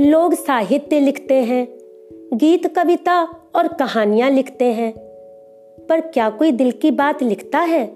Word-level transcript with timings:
लोग 0.00 0.34
साहित्य 0.34 1.00
लिखते 1.00 1.34
हैं, 1.34 1.68
गीत, 2.32 2.74
कविता 2.76 3.22
और 3.54 3.68
कहानियाँ 3.68 4.30
लिखते 4.30 4.64
हैं। 4.64 4.92
पर 5.86 6.00
क्या 6.00 6.30
कोई 6.30 6.52
दिल 6.52 6.70
की 6.70 6.90
बात 6.90 7.22
लिखता 7.22 7.58
है? 7.58 7.90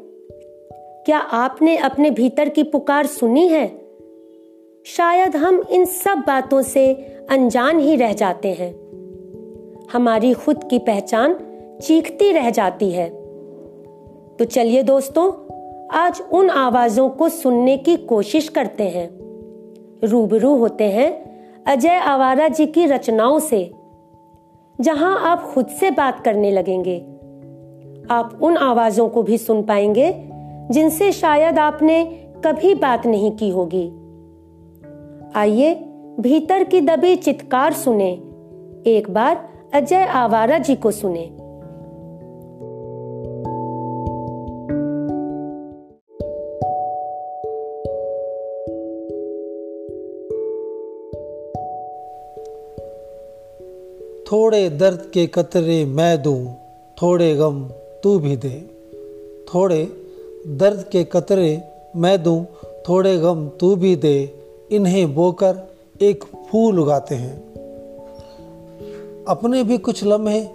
क्या 1.06 1.18
आपने 1.18 1.76
अपने 1.76 2.10
भीतर 2.10 2.48
की 2.48 2.62
पुकार 2.62 3.06
सुनी 3.06 3.48
है? 3.48 3.78
शायद 4.86 5.36
हम 5.36 5.64
इन 5.70 5.84
सब 5.84 6.18
बातों 6.26 6.62
से 6.62 6.94
अनजान 7.30 7.78
ही 7.78 7.96
रह 7.96 8.12
जाते 8.12 8.48
हैं। 8.48 8.74
हमारी 9.92 10.34
खुद 10.34 10.64
की 10.64 10.78
पहचान 10.78 11.36
चीखती 11.82 12.32
रह 12.32 12.50
जाती 12.50 12.90
है। 12.90 13.08
तो 14.36 14.44
चलिए 14.44 14.82
दोस्तों, 14.82 15.32
आज 15.88 16.22
उन 16.32 16.50
आवाजों 16.50 17.08
को 17.08 17.28
सुनने 17.28 17.76
की 17.76 17.96
कोशिश 17.96 18.48
करते 18.48 18.82
हैं। 18.82 19.10
रूबरू 20.04 20.56
होते 20.56 20.84
हैं 20.84 21.33
अजय 21.66 21.96
आवारा 21.96 22.48
जी 22.48 22.66
की 22.66 22.86
रचनाओं 22.86 23.38
से, 23.38 23.72
जहाँ 24.80 25.20
आप 25.20 25.42
खुद 25.42 25.66
से 25.66 25.90
बात 25.90 26.20
करने 26.20 26.50
लगेंगे। 26.50 26.98
आप 28.10 28.38
उन 28.42 28.56
आवाजों 28.56 29.08
को 29.08 29.22
भी 29.22 29.38
सुन 29.38 29.62
पाएँगे, 29.62 30.30
जिनसे 30.70 31.12
शायद 31.12 31.58
आपने 31.58 32.04
कभी 32.44 32.74
बात 32.74 33.06
नहीं 33.06 33.30
की 33.30 33.48
होगी। 33.50 33.92
आइए, 35.36 35.74
भीतर 36.20 36.64
की 36.64 36.80
दबी 36.80 37.16
चित्कार 37.16 37.72
सुने। 37.72 38.10
एक 38.86 39.06
बार 39.10 39.48
अजय 39.74 40.04
आवारा 40.04 40.58
जी 40.58 40.74
को 40.76 40.90
सुने। 40.90 41.43
थोड़े 54.32 54.70
दर्द 54.70 55.10
के 55.14 55.26
कतरे 55.26 55.84
मैं 55.84 56.22
दूँ, 56.22 56.54
थोड़े 57.02 57.34
गम 57.34 57.68
तू 58.02 58.18
भी 58.18 58.36
दे। 58.36 58.70
थोड़े 59.54 59.92
दर्द 60.46 60.84
के 60.92 61.04
कतरे 61.04 61.62
मैं 61.96 62.22
दूँ, 62.22 62.46
थोड़े 62.88 63.18
गम 63.18 63.48
तू 63.48 63.76
भी 63.76 63.96
दे। 63.96 64.34
इन्हें 64.72 65.14
बोकर 65.14 65.58
एक 66.02 66.24
फूल 66.24 66.80
उगाते 66.80 67.14
हैं। 67.14 67.54
अपने 69.28 69.64
भी 69.64 69.78
कुछ 69.78 70.04
लम्हे 70.04 70.48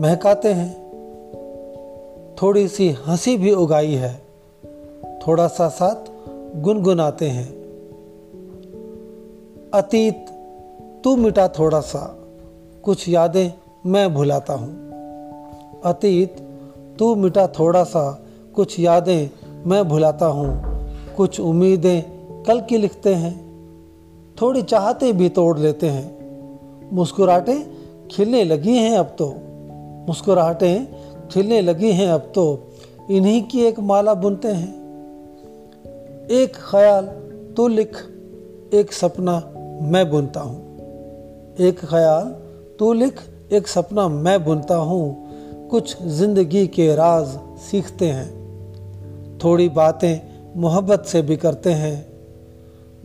महकाते 0.00 0.48
हैं। 0.48 0.88
थोड़ी 2.42 2.68
सी 2.68 2.88
हँसी 2.88 3.36
भी 3.36 3.52
उगाई 3.52 3.92
है। 3.92 4.22
थोड़ा 5.26 5.48
सा 5.48 5.68
साथ 5.68 6.10
गुनगुनाते 6.60 7.26
हैं। 7.26 7.52
अतीत, 9.74 10.26
तू 11.04 11.16
मिटा 11.16 11.48
थोड़ा 11.48 11.80
सा। 11.80 12.17
कुछ 12.88 13.08
यादें 13.08 13.52
मैं 13.86 14.14
भुलाता 14.14 14.52
हूँ। 14.52 14.68
अतीत, 15.84 16.36
तू 16.98 17.14
मिटा 17.14 17.46
थोड़ा 17.46 17.84
सा 17.84 18.24
कुछ 18.54 18.80
यादें 18.80 19.30
मैं 19.66 19.88
भुलाता 19.88 20.26
हूँ। 20.26 20.62
कुछ 21.16 21.40
उम्मीदें 21.40 22.02
कल 22.44 22.60
की 22.60 22.78
लिखते 22.78 23.14
हैं, 23.14 23.34
थोड़ी 24.42 24.62
चाहते 24.62 25.12
भी 25.12 25.28
तोड़ 25.28 25.58
लेते 25.58 25.88
हैं। 25.88 26.18
मुस्कुराहटें 26.92 27.70
खिलने 28.10 28.44
लगी 28.44 28.76
हैं 28.76 28.98
अब 28.98 29.16
तो। 29.18 29.34
मुस्कुराहटें 30.08 30.86
खिलने 31.28 31.60
लगी 31.60 31.92
हैं 31.92 32.08
अब 32.08 32.32
तो। 32.34 32.72
इन्हीं 33.10 33.42
की 33.42 33.60
एक 33.60 33.80
माला 33.80 34.14
बुनते 34.14 34.48
हैं। 34.48 34.72
एक 36.30 36.52
ख्याल 36.70 37.06
तू 37.56 37.68
लिख, 37.68 37.96
एक 38.74 38.92
सपना 38.92 39.52
मैं 39.82 40.10
बुनता 40.10 40.40
हूँ। 40.40 40.76
एक 41.60 41.78
ख्याल 41.78 42.47
तू 42.78 42.92
लिख, 42.92 43.20
एक 43.52 43.68
सपना 43.68 44.08
मैं 44.08 44.44
बुनता 44.44 44.76
हूँ। 44.76 45.28
कुछ 45.68 46.02
ज़िंदगी 46.02 46.66
के 46.66 46.94
राज 46.94 47.26
सीखते 47.60 48.06
हैं। 48.06 48.38
थोड़ी 49.44 49.68
बातें 49.68 50.28
मोहब्बत 50.60 51.04
से 51.06 51.22
भी 51.22 51.36
करते 51.36 51.70
हैं। 51.70 52.06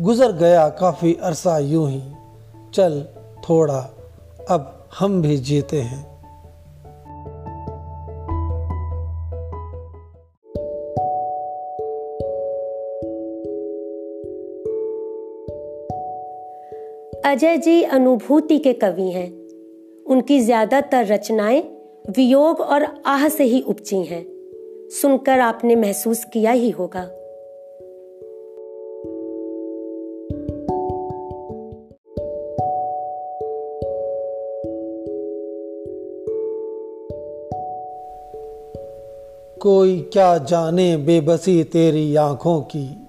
गुजर 0.02 0.32
गया 0.32 0.70
काफ़ी 0.70 1.18
अरसा 1.24 1.58
यूँ 1.58 1.90
ही। 1.90 2.02
चल 2.74 3.06
थोड़ा, 3.50 3.90
अब 4.50 4.90
हम 5.00 5.22
भी 5.22 5.38
जीते 5.38 5.82
हैं। 5.82 6.14
अजय 17.26 17.58
जी 17.58 17.84
अनुभूति 17.84 18.60
के 18.60 18.74
कवि 18.74 19.12
हैं। 19.12 19.43
उनकी 20.08 20.40
ज़्यादातर 20.40 21.06
रचनाएँ 21.06 21.62
वियोग 22.10 22.60
और 22.60 22.88
आह 23.06 23.28
से 23.28 23.44
ही 23.44 23.62
उपजी 23.62 24.04
हैं। 24.04 24.26
सुनकर 25.02 25.40
आपने 25.40 25.76
महसूस 25.76 26.24
किया 26.24 26.52
ही 26.52 26.70
होगा। 26.70 27.10
कोई 39.60 40.00
क्या 40.14 40.38
जाने 40.38 40.98
बेबसी 40.98 41.64
तेरी 41.64 42.16
आँखों 42.16 42.62
की? 42.62 43.08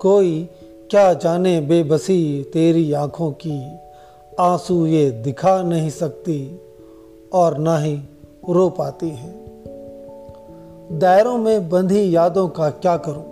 कोई 0.00 0.48
क्या 0.90 1.14
जाने 1.14 1.60
बेबसी 1.60 2.42
तेरी 2.52 2.92
आँखों 2.92 3.32
की? 3.32 3.85
आँसू 4.40 4.86
ये 4.86 5.10
दिखा 5.10 5.62
नहीं 5.62 5.90
सकती 5.90 6.60
और 7.32 7.58
ना 7.58 7.78
ही 7.78 8.00
रो 8.50 8.68
पाती 8.68 9.08
हैं। 9.08 9.46
दायरों 10.98 11.38
में 11.38 11.70
बंधी 11.70 12.16
यादों 12.16 12.48
का 12.48 12.70
क्या 12.70 12.96
करूँ? 12.96 13.24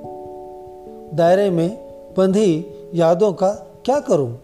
दायरे 1.14 1.50
में 1.50 1.88
बंधी 2.18 2.66
यादों 2.94 3.32
का 3.32 3.50
क्या 3.84 4.00
करूँ? 4.00 4.38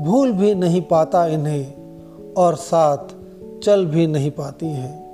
भूल 0.00 0.32
भी 0.32 0.54
नहीं 0.54 0.82
पाता 0.82 1.26
इन्हें 1.26 1.72
और 2.36 2.54
साथ 2.54 2.98
चल 3.62 3.86
भी 3.86 4.06
नहीं 4.06 4.30
पाती 4.30 4.66
हैं। 4.66 5.08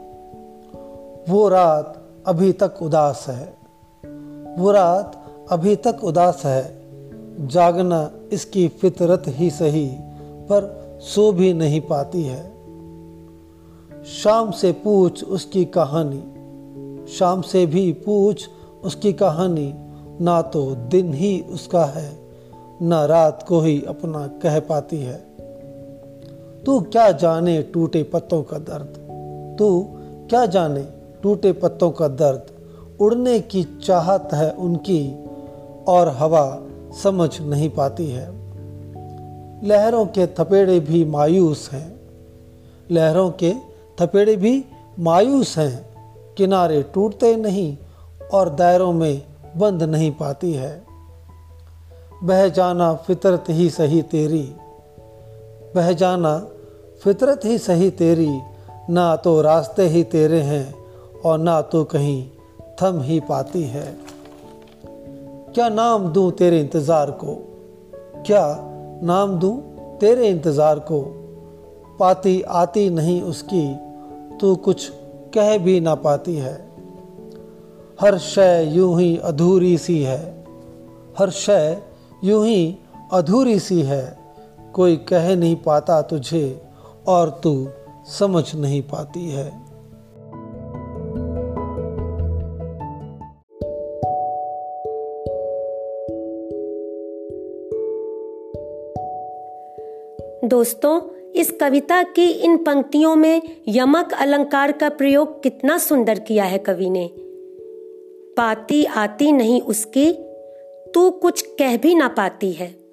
वो 1.29 1.49
रात 1.49 2.03
अभी 2.27 2.53
तक 2.53 2.75
उदास 2.83 3.25
है। 3.29 3.55
वो 4.59 4.71
रात 4.71 5.25
अभी 5.51 5.77
तक 5.77 5.97
उदास 6.05 6.43
है। 6.45 6.83
जागना 7.41 8.11
इसकी 8.33 8.69
फितरत 8.69 9.23
ही 9.27 9.51
सही 9.51 9.97
पर 10.45 10.85
सो 11.01 11.33
भी 11.33 11.53
नहीं 11.53 11.81
पाती 11.81 12.23
है। 12.23 12.55
शाम 14.05 14.51
से 14.51 14.73
पूछ 14.73 15.25
उसकी 15.25 15.65
कहानी। 15.65 16.35
शाम 17.13 17.43
से 17.43 17.67
भी 17.67 17.93
पूछ 17.93 18.49
उसकी 18.85 19.13
कहानी। 19.13 19.75
ना 20.21 20.43
तो 20.43 20.75
दिन 20.75 21.15
ही 21.15 21.41
उसका 21.41 21.85
है, 21.85 22.19
ना 22.83 23.07
रात 23.07 23.47
को 23.49 23.61
ही 23.61 23.85
अपना 23.89 24.27
कह 24.27 24.61
पाती 24.61 24.99
है। 24.99 25.35
तू 26.67 26.81
क्या 26.81 27.13
जाने 27.13 27.63
टूटे 27.63 28.03
पत्तों 28.03 28.43
का 28.43 28.59
दर्द? 28.59 28.99
तू 29.59 29.87
क्या 30.31 30.47
जाने 30.47 30.87
टूटे 31.23 31.53
पत्तों 31.53 31.91
का 31.91 32.09
दर्द? 32.09 32.47
उड़ने 33.01 33.41
की 33.41 33.65
चाहत 33.65 34.29
है 34.35 34.51
उनकी 34.51 35.25
और 35.89 36.09
हवा 36.09 36.63
समझ 37.03 37.41
नहीं 37.41 37.71
पाती 37.71 38.11
है। 38.11 38.44
लहरों 39.65 40.07
के 40.07 40.27
थपेड़े 40.27 40.81
भी 40.81 41.05
मायूस 41.05 41.69
हैं। 41.73 42.01
लहरों 42.91 43.31
के 43.31 43.53
थपेड़े 44.01 44.37
भी 44.37 44.65
मायूस 44.99 45.59
हैं। 45.59 45.87
किनारे 46.35 46.83
टूटते 46.83 47.37
नहीं 47.37 47.77
और 48.33 48.49
दायरों 48.49 48.93
में 48.93 49.23
बंद 49.57 49.83
नहीं 49.83 50.11
पाती 50.11 50.53
है। 50.53 50.83
बह 52.23 52.49
जाना 52.49 52.95
फितरत 52.95 53.45
ही 53.49 53.71
सही 53.71 54.03
तेरी। 54.03 54.43
बह 55.75 55.93
जाना 55.93 56.39
फितरत 57.03 57.41
ही 57.45 57.59
सही 57.59 57.91
तेरी। 57.91 58.41
ना 58.91 59.17
तो 59.17 59.41
रास्ते 59.43 59.87
ही 59.89 60.03
तेरे 60.05 60.41
हैं 60.41 60.75
और 61.25 61.39
ना 61.39 61.61
तो 61.63 61.85
कहीं 61.85 62.29
थम 62.83 63.01
ही 63.01 63.21
पाती 63.21 63.63
है। 63.63 63.97
क्या 65.55 65.69
नाम 65.69 66.09
दूँ 66.09 66.31
तेरे 66.33 66.61
इंतज़ार 66.61 67.11
को? 67.11 67.35
क्या 68.27 68.71
नाम 69.05 69.39
दूँ, 69.39 69.57
तेरे 69.99 70.29
इंतज़ार 70.29 70.79
को 70.79 71.01
पाती 72.01 72.41
आती 72.43 72.89
नहीं 72.91 73.23
उसकी, 73.23 73.75
तू 74.41 74.55
कुछ 74.57 74.91
कह 75.35 75.57
भी 75.59 75.81
ना 75.81 75.95
पाती 75.95 76.37
है। 76.37 76.55
हर 78.01 78.19
शय 78.19 78.71
यूँ 78.73 79.01
ही 79.01 79.17
अधूरी 79.17 79.77
सी 79.79 80.03
है, 80.03 80.47
हर 81.19 81.31
शय 81.31 81.83
यूँ 82.25 82.45
ही 82.47 82.79
अधूरी 83.13 83.59
सी 83.59 83.81
है, 83.83 84.19
कोई 84.75 84.97
कह 84.97 85.35
नहीं 85.37 85.57
पाता 85.57 86.01
तुझे 86.03 86.63
और 87.09 87.41
तू 87.43 87.69
समझ 88.19 88.55
नहीं 88.55 88.83
पाती 88.83 89.31
है। 89.31 89.64
दोस्तों, 100.45 101.01
इस 101.33 101.51
कविता 101.51 102.03
की 102.03 102.31
इन 102.31 102.57
पंक्तियों 102.57 103.17
में 103.17 103.43
यमक 103.69 104.13
अलंकार 104.21 104.73
का 104.73 104.89
प्रयोग 104.89 105.43
कितना 105.43 105.79
सुंदर 105.79 106.19
किया 106.19 106.45
है 106.45 106.59
कवि 106.59 106.91
ने। 106.91 107.11
पाती 108.37 108.85
आती 108.85 109.33
नहीं 109.33 109.61
उसकी, 109.61 110.13
तू 110.95 111.11
कुछ 111.11 111.43
कह 111.43 111.77
भी 111.77 111.95
ना 111.95 112.09
पाती 112.09 112.53
है। 112.53 112.85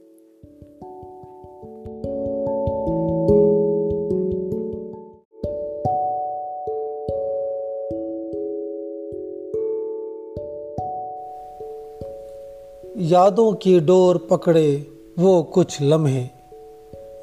यादों 12.98 13.54
की 13.54 13.80
डोर 13.80 14.28
पकड़े 14.30 14.88
वो 15.20 15.44
कुछ 15.44 15.82
लम्हे। 15.82 16.41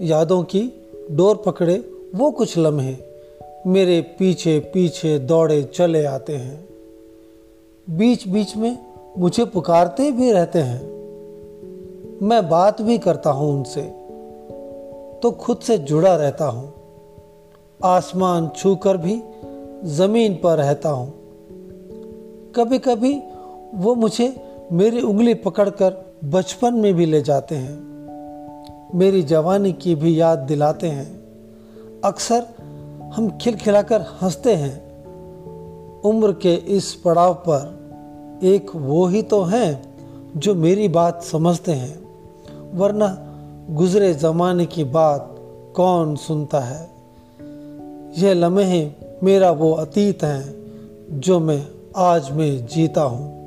यादों 0.03 0.43
की 0.43 0.61
डोर 1.11 1.43
पकड़े, 1.47 1.91
वो 2.15 2.31
कुछ 2.31 2.59
लम्हे 2.59 2.97
मेरे 3.67 4.01
पीछे 4.01 4.59
पीछे 4.59 5.19
दौड़े 5.19 5.63
चले 5.63 6.05
आते 6.05 6.37
हैं। 6.37 6.69
बीच 7.91 8.29
बीच 8.29 8.57
में 8.57 8.79
मुझे 9.19 9.45
पुकारते 9.45 10.11
भी 10.13 10.33
रहते 10.33 10.59
हैं। 10.59 10.81
मैं 12.23 12.49
बात 12.49 12.83
भी 12.83 12.99
करता 12.99 13.31
हूँ 13.31 13.59
उनसे 13.59 13.83
तो 15.23 15.31
खुद 15.31 15.59
से 15.59 15.79
जुड़ा 15.79 16.17
रहता 16.17 16.45
हूँ। 16.45 16.75
आसमान 17.85 18.51
छूकर 18.57 18.97
भी 18.97 19.23
ज़मीन 19.85 20.35
पर 20.35 20.57
रहता 20.57 20.89
हूँ। 20.89 21.13
कभी 22.57 22.79
कभी 22.79 23.23
वो 23.75 23.95
मुझे 23.95 24.37
मेरी 24.73 25.01
उंगली 25.01 25.35
पकड़कर 25.35 26.15
बचपन 26.25 26.75
में 26.75 26.95
भी 26.95 27.07
ले 27.07 27.21
जाते 27.23 27.55
हैं। 27.55 27.88
मेरी 28.95 29.23
जवानी 29.23 29.73
की 29.73 29.95
भी 29.95 30.21
याद 30.21 30.39
दिलाते 30.39 30.87
हैं। 30.87 31.21
अक्सर 32.05 32.47
हम 33.15 33.39
खिलखिलाकर 33.41 34.05
हँसते 34.23 34.55
हैं। 34.55 34.89
उम्र 36.01 36.33
के 36.33 36.55
इस 36.55 36.95
पड़ाव 36.95 37.35
पर 37.35 37.79
एक 38.43 38.67
वो 38.75 39.07
ही 39.07 39.23
तो 39.23 39.43
हैं 39.43 39.95
जो 40.37 40.55
मेरी 40.55 40.89
बात 40.89 41.23
समझते 41.23 41.73
हैं। 41.73 42.09
वरना 42.75 43.19
गुजरे 43.71 44.15
ज़माने 44.15 44.67
की 44.67 44.85
बात 44.85 45.35
कौन 45.77 46.17
सुनता 46.17 46.61
है? 46.61 46.91
यह 48.19 48.35
लम्हे 48.35 48.91
मेरा 49.23 49.51
वो 49.51 49.73
अतीत 49.73 50.25
है 50.25 50.55
जो 51.11 51.41
मैं 51.41 51.67
आज 51.97 52.31
में 52.31 52.67
जीता 52.67 53.03
हूँ। 53.03 53.38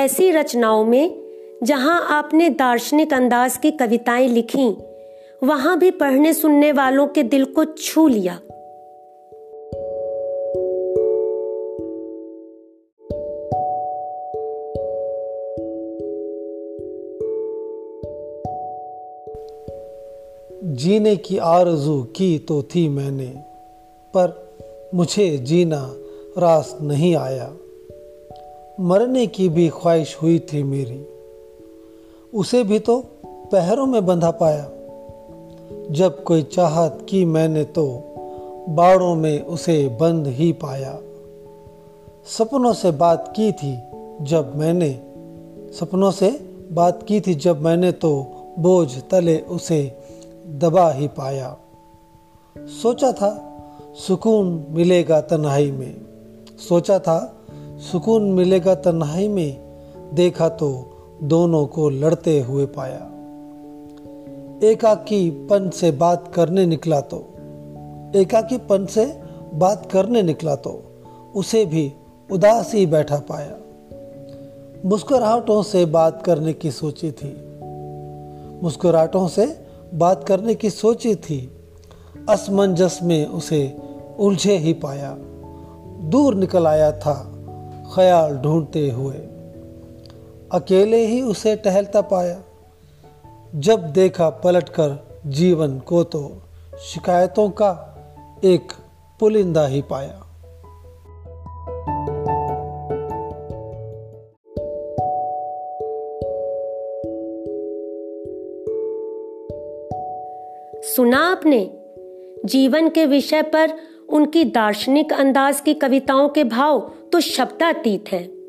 ऐसी 0.00 0.30
रचनाओं 0.30 0.84
में, 0.84 1.22
जहाँ 1.62 2.06
आपने 2.08 2.48
दार्शनिक 2.50 3.14
अंदाज 3.14 3.56
की 3.56 3.70
कविताएँ 3.70 4.28
लिखी, 4.28 4.76
वहाँ 5.42 5.78
भी 5.78 5.90
पढ़ने 5.90 6.32
सुनने 6.34 6.72
वालों 6.72 7.06
के 7.06 7.22
दिल 7.22 7.44
को 7.44 7.64
छू 7.64 8.08
लिया। 8.08 8.40
जीने 20.74 21.16
की 21.16 21.38
आरज़ू 21.38 22.02
की 22.02 22.38
तो 22.38 22.62
थी 22.62 22.88
मैंने, 22.88 23.32
पर 24.16 24.50
मुझे 24.94 25.38
जीना 25.38 25.94
रास 26.38 26.78
नहीं 26.82 27.16
आया। 27.16 27.52
मरने 28.80 29.26
की 29.26 29.48
भी 29.48 29.68
ख्वाहिश 29.68 30.18
हुई 30.22 30.38
थी 30.38 30.62
मेरी। 30.62 31.06
उसे 32.34 32.64
भी 32.64 32.78
तो 32.78 33.04
पैरों 33.24 33.86
में 33.86 34.06
बंधा 34.06 34.30
पाया। 34.30 34.70
जब 35.90 36.24
कोई 36.24 36.42
चाहत 36.42 37.06
की 37.08 37.24
मैंने 37.24 37.64
तो 37.64 38.02
बाड़ों 38.68 39.14
में 39.14 39.42
उसे 39.42 39.88
बंद 39.88 40.26
ही 40.26 40.52
पाया। 40.52 40.98
सपनों 42.26 42.72
से 42.72 42.90
बात 42.90 43.32
की 43.36 43.52
थी 43.52 43.78
जब 44.20 44.52
मैंने, 44.56 45.00
सपनों 45.72 46.10
से 46.10 46.30
बात 46.72 47.02
की 47.02 47.20
थी 47.20 47.34
जब 47.34 47.62
मैंने 47.62 47.92
तो 47.92 48.26
बोझ 48.58 48.98
तले 49.10 49.40
उसे 49.40 49.98
दबा 50.46 50.90
ही 50.90 51.08
पाया। 51.08 51.56
सोचा 52.58 53.12
था 53.12 53.46
सुकून 54.06 54.66
मिलेगा 54.70 55.20
तन्हाई 55.20 55.70
में। 55.70 55.96
सोचा 56.68 56.98
था 56.98 57.36
सुकून 57.80 58.32
मिलेगा 58.32 58.74
तन्हाई 58.74 59.28
में, 59.28 59.60
देखा 60.14 60.48
तो 60.48 60.68
दोनों 61.22 61.66
को 61.66 61.90
लड़ते 61.90 62.40
हुए 62.40 62.66
पाया। 62.66 63.06
एकाकी 64.66 65.30
पन 65.30 65.70
से 65.70 65.90
बात 65.90 66.32
करने 66.34 66.66
निकला 66.66 67.00
तो 67.00 67.16
एकाकी 68.16 68.58
पन 68.58 68.86
से 68.86 69.22
बात 69.54 69.90
करने 69.92 70.22
निकला 70.22 70.56
तो 70.56 70.82
उसे 71.34 71.64
भी 71.64 71.92
उदास 72.32 72.74
ही 72.74 72.86
बैठा 72.86 73.16
पाया। 73.16 73.56
मुस्कुराहटों 74.86 75.62
से 75.62 75.84
बात 75.84 76.22
करने 76.22 76.52
की 76.52 76.70
सोची 76.70 77.12
थी। 77.12 77.32
मुस्कुराहटों 78.62 79.28
से 79.28 79.66
बात 79.94 80.24
करने 80.24 80.54
की 80.54 80.70
सोची 80.70 81.14
थी। 81.14 81.56
असमंजस 82.28 83.00
में 83.02 83.26
उसे 83.26 83.76
उलझे 84.18 84.56
ही 84.56 84.72
पाया। 84.72 85.16
दूर 86.02 86.34
निकल 86.34 86.66
आया 86.66 86.92
था। 86.92 87.39
ख्याल 87.94 88.36
ढूंढते 88.36 88.90
हुए। 88.90 89.14
अकेले 90.52 90.96
ही 90.96 91.22
उसे 91.22 91.56
टहलता 91.56 92.00
पाया। 92.00 92.42
जब 93.54 93.92
देखा 93.92 94.30
पलटकर 94.30 95.20
जीवन 95.26 95.78
को 95.78 96.04
तो 96.04 96.42
शिकायतों 96.80 97.50
का 97.50 97.70
एक 98.44 98.72
पुलिंदा 99.20 99.66
ही 99.66 99.82
पाया। 99.82 100.26
सुना 110.82 111.18
आपने? 111.18 111.78
जीवन 112.44 112.88
के 112.88 113.06
विषय 113.06 113.42
पर 113.42 113.89
उनकी 114.12 114.44
दार्शनिक 114.44 115.12
अंदाज 115.12 115.60
की 115.60 115.74
कविताओं 115.74 116.28
के 116.28 116.44
भाव 116.44 116.92
तो 117.12 117.20
शब्दातीत 117.20 118.04
हैं। 118.08 118.40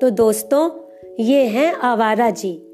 तो 0.00 0.10
दोस्तों, 0.10 0.70
ये 1.20 1.44
हैं 1.44 1.72
आवारा 1.72 2.30
जी। 2.30 2.73